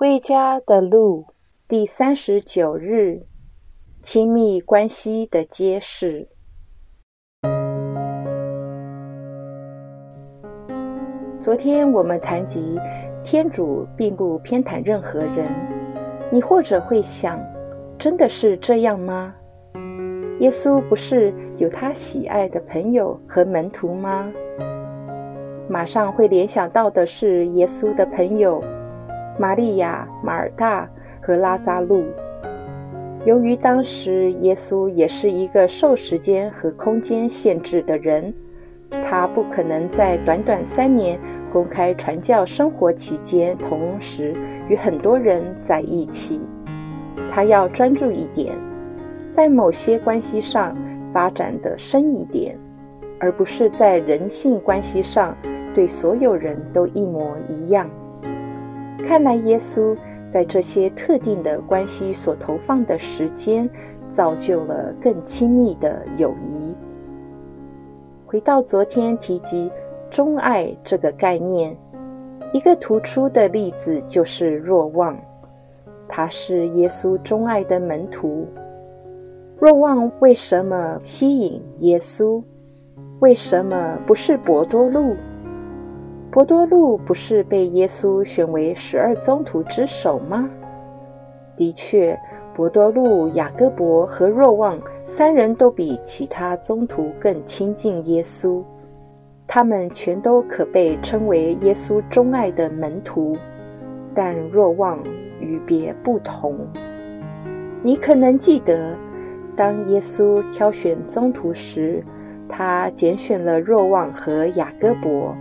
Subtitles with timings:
[0.00, 1.26] 归家的路
[1.68, 3.26] 第三十九日，
[4.00, 6.28] 亲密关系的揭示。
[11.38, 12.80] 昨天我们谈及
[13.22, 15.46] 天主并不偏袒任何人，
[16.32, 17.38] 你或者会想，
[17.98, 19.34] 真的是这样吗？
[20.38, 24.32] 耶稣不是有他喜爱的朋友和门徒吗？
[25.68, 28.64] 马上会联想到的是耶稣的朋友
[29.40, 30.90] 玛利亚、马尔大
[31.22, 32.04] 和拉扎路。
[33.24, 38.34] 由于当时耶稣也是一个受时间和空间限制的人，
[39.02, 41.18] 他不可能在短短三年
[41.50, 44.34] 公开传教生活期间同时
[44.68, 46.38] 与很多人在一起。
[47.30, 48.54] 他要专注一点，
[49.30, 50.76] 在某些关系上
[51.14, 52.58] 发展的深一点，
[53.18, 55.34] 而不是在人性关系上。
[55.72, 57.88] 对所有人都一模一样。
[59.00, 59.96] 看来耶稣
[60.28, 63.68] 在这些特定的关系所投放的时间，
[64.06, 66.74] 造就了更亲密的友谊。
[68.26, 69.72] 回到昨天提及
[70.08, 71.76] 钟爱这个概念，
[72.52, 75.18] 一个突出的例子就是若望，
[76.08, 78.46] 他是耶稣钟爱的门徒。
[79.58, 82.44] 若望为什么吸引耶稣？
[83.18, 85.16] 为什么不是博多禄？
[86.32, 90.48] 博多禄不是被耶稣选为十二宗徒之首吗？
[91.56, 92.20] 的确，
[92.54, 98.62] 博多禄、雅各伯和若望三人都比其他宗徒更亲近耶稣，
[99.48, 103.36] 他们全都可被称为耶稣钟爱的门徒。
[104.14, 105.02] 但若望
[105.40, 106.68] 与别不同。
[107.82, 108.96] 你可能记得，
[109.56, 112.04] 当耶稣挑选宗徒时，
[112.48, 115.36] 他拣选了若望和雅各伯。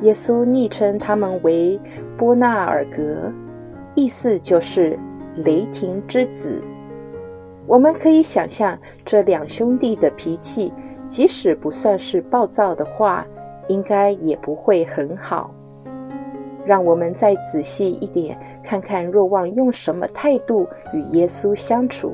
[0.00, 1.80] 耶稣昵称他们为
[2.16, 3.32] 波纳尔格，
[3.96, 4.96] 意思就是
[5.34, 6.62] 雷霆之子。
[7.66, 10.72] 我们可以想象，这两兄弟的脾气，
[11.08, 13.26] 即使不算是暴躁的话，
[13.66, 15.50] 应该也不会很好。
[16.64, 22.12] 让我们再仔细一点，看看若望用什么态度与耶稣相处。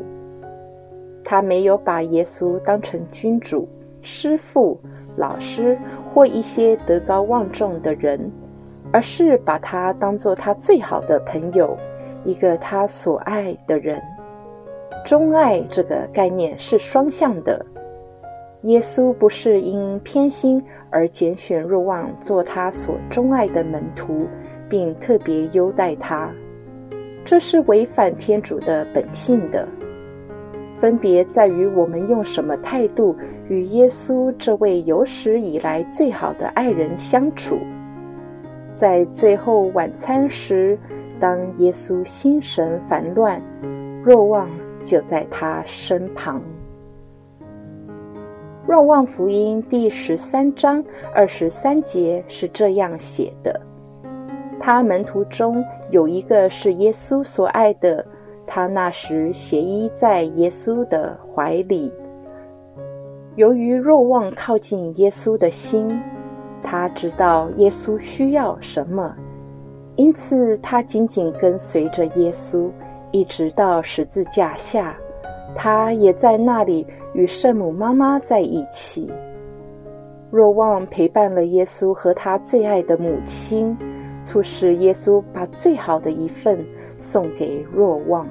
[1.22, 3.69] 他没有把耶稣当成君主、
[4.01, 4.81] 师父。
[5.16, 5.78] 老师
[6.15, 8.31] 或一些德高望重的人，
[8.93, 11.77] 而是把他当做他最好的朋友，
[12.25, 14.01] 一个他所爱的人。
[15.05, 17.67] 钟爱这个概念是双向的。
[18.63, 24.29] 耶稣不是因偏心而拣选若望做他所钟爱的门徒，
[24.69, 26.31] 并特别优待他，
[27.25, 29.69] 这是违反天主的本性的。
[30.84, 33.17] 分别在于我们用什么态度
[33.49, 37.56] 与耶稣这位有史以来最好的爱人相处。
[38.71, 40.78] 在最后晚餐时，
[41.19, 43.41] 当耶稣心神烦乱，
[44.05, 44.50] 若望
[44.83, 46.43] 就在他身旁。
[48.66, 50.84] 若望福音第十三章
[51.15, 53.62] 二十三节是这样写的：
[54.61, 58.05] 他门徒中有一个是耶稣所爱的。
[58.47, 61.93] 他那时斜依在耶稣的怀里。
[63.37, 66.00] 由于若望靠近耶稣的心，
[66.62, 69.16] 他知道耶稣需要什么，
[69.97, 72.71] 因此他紧紧跟随着耶稣，
[73.10, 74.97] 一直到十字架下。
[75.56, 79.12] 他也在那里与圣母妈妈在一起。
[80.31, 83.77] 若望陪伴了耶稣和他最爱的母亲，
[84.25, 86.66] 促使耶稣把最好的一份。
[87.04, 88.26] 送给若望。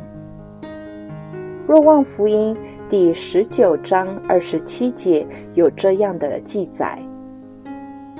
[1.68, 2.58] 若望福音
[2.90, 7.00] 第十九章二十七节有这样的记载：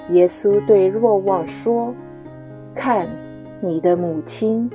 [0.10, 1.96] 耶稣对若望说
[2.76, 3.08] ：“看，
[3.62, 4.70] 你的母亲。”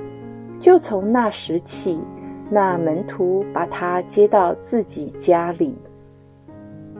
[0.59, 2.01] 就从那时起，
[2.49, 5.81] 那门徒把他接到自己家里。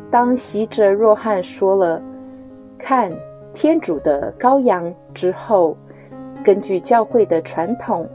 [0.09, 2.01] 当习者若翰说了
[2.79, 3.11] “看
[3.53, 5.75] 天主的羔羊”之后，
[6.43, 8.09] 根据教会的传统。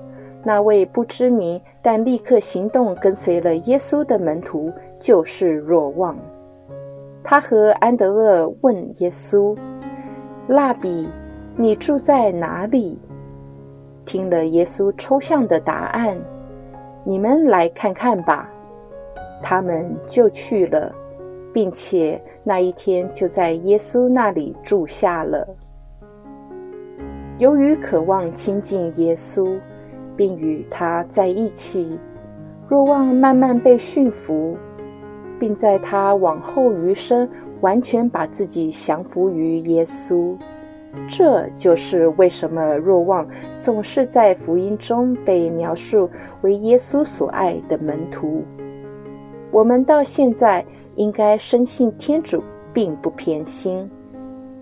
[0.46, 6.19] 那位不知名但立刻行动跟随了耶稣的门徒就是若望。
[7.23, 9.56] 他和安德勒问耶稣
[10.46, 11.08] ：“蜡笔，
[11.56, 13.00] 你住在哪里？”
[14.05, 16.19] 听了耶稣抽象的答案
[17.05, 18.50] ：“你们来看看吧。”
[19.43, 20.94] 他们就去了，
[21.55, 25.49] 并且那一天就在耶稣那里住下了。
[27.38, 29.58] 由于渴望亲近耶稣。
[30.16, 31.99] 并与他在一起。
[32.69, 34.56] 若望慢慢被驯服，
[35.38, 37.28] 并在他往后余生
[37.61, 40.37] 完全把自己降服于耶稣。
[41.08, 43.28] 这就是为什么若望
[43.58, 46.08] 总是在福音中被描述
[46.40, 48.44] 为耶稣所爱的门徒。
[49.50, 53.90] 我们到现在应该深信天主并不偏心，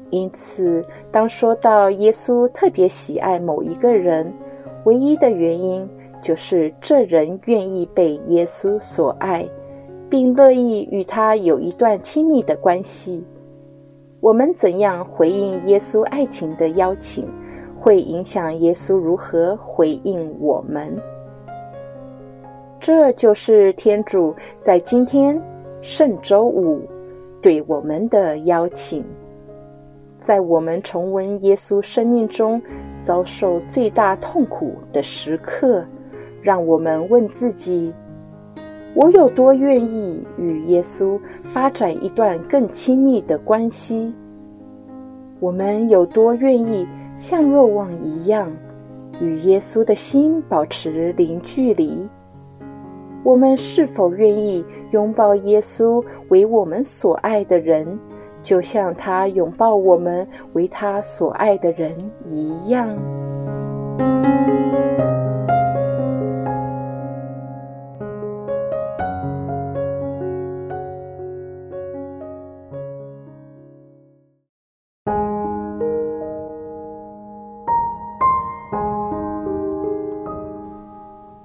[0.08, 4.32] 因此当说到耶稣特别喜爱某一个人，
[4.84, 5.88] 唯一的原因
[6.20, 9.48] 就是这人愿意被耶稣所爱，
[10.10, 13.26] 并乐意与他有一段亲密的关系。
[14.20, 17.28] 我们怎样回应耶稣爱情的邀请，
[17.76, 21.00] 会影响耶稣如何回应我们。
[22.78, 25.42] 这就是天主在今天
[25.80, 26.82] 圣周五
[27.40, 29.04] 对我们的邀请。
[30.22, 32.62] 在我们重温耶稣生命中
[32.96, 35.84] 遭受最大痛苦的时刻，
[36.40, 37.92] 让我们问自己：
[38.94, 44.14] 我有多愿意与耶稣发展一段更亲密的关系？
[45.40, 46.86] 我们有多愿意
[47.16, 48.52] 像若望一样，
[49.20, 52.08] 与耶稣的心保持零距离？
[53.24, 57.98] 我们是否愿意拥抱耶稣为我们所爱的人，
[58.42, 62.98] 就像他拥抱我们为他所爱的人一样？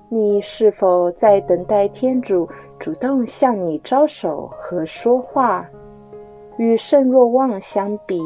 [0.09, 2.49] 你是否在等待天主
[2.79, 5.69] 主动向你招手和说话？
[6.57, 8.19] 与圣若望相比，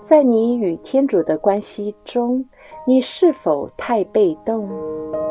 [0.00, 2.46] 在你与天主的关系中，
[2.86, 5.25] 你是否太被动？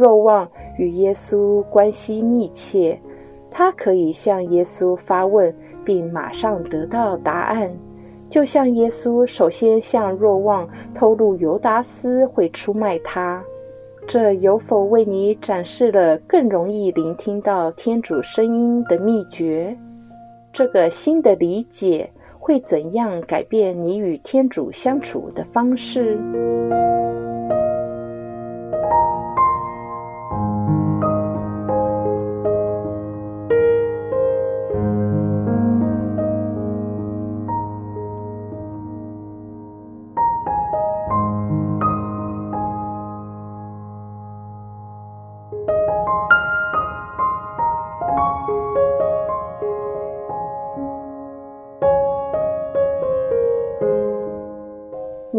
[0.00, 0.48] 若望
[0.78, 3.00] 与耶稣关系密切，
[3.50, 5.54] 他可以向耶稣发问，
[5.84, 7.76] 并马上得到答案。
[8.30, 13.44] 就像耶稣首先向若望透露尤达斯会出卖他，
[14.06, 19.76] 这有否为你展示了更容易聆听到天主声音的秘诀？
[20.52, 26.18] 这个新的理解会怎样改变你与天主相处的方式？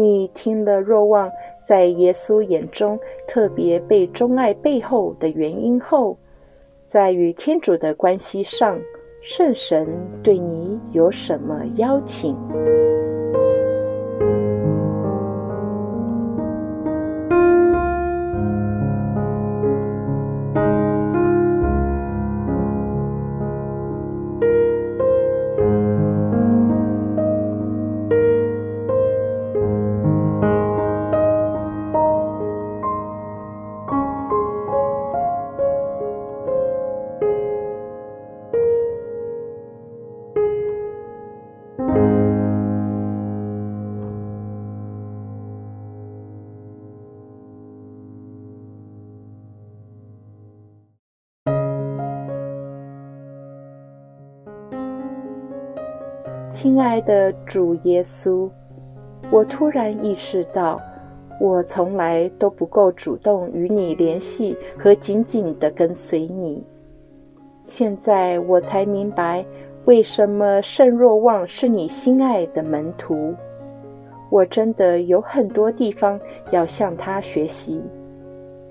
[0.02, 1.30] 你听了若望
[1.62, 6.18] 在耶稣眼中特别被钟爱背后的原因后，
[6.84, 8.80] 在与天主的关系上，
[9.20, 12.36] 圣神对你有什么邀请？
[56.62, 58.48] 亲爱的主耶稣，
[59.32, 60.80] 我突然意识到，
[61.40, 66.68] 我从来都不够主动与你联系和紧紧的跟随你。
[67.64, 69.44] 现在我才明白，
[69.86, 73.34] 为什么圣若望是你心爱的门徒。
[74.30, 76.20] 我真的有很多地方
[76.52, 77.82] 要向他学习。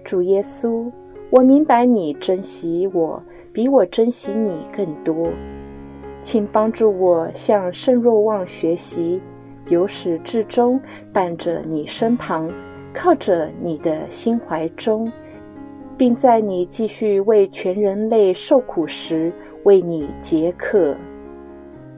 [0.06, 0.94] 主耶稣，
[1.30, 5.28] 我明白你珍惜我，比我珍惜你更多。
[6.22, 9.22] 请帮助我向圣若望学习，
[9.68, 12.52] 由始至终伴着你身旁，
[12.94, 15.12] 靠着你的心怀中，
[15.98, 20.96] 并在你继续为全人类受苦时为你解渴。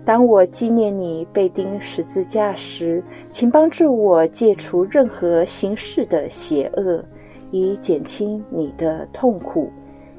[0.06, 7.06] 当我纪念你被钉十字架时，请帮助我戒除任何形式的邪恶，
[7.51, 9.70] 以减轻你的痛苦，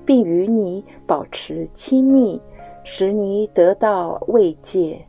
[0.06, 2.40] 并与你保持亲密，
[2.84, 5.06] 使你得到慰藉。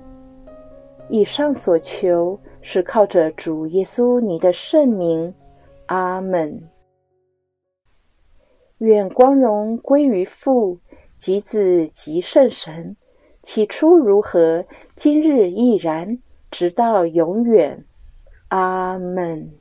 [1.08, 5.36] 以上所求是靠着主耶稣你的圣名，
[5.86, 6.68] 阿门。
[8.80, 10.80] 愿光荣归于父、
[11.18, 12.98] 及子、及圣神。
[13.42, 14.66] 起初如何，
[14.96, 16.18] 今日亦然，
[16.50, 17.86] 直到永远。
[18.48, 19.54] 阿门。